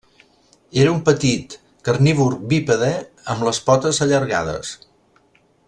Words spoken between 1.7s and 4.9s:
carnívor bípede amb les potes allargades.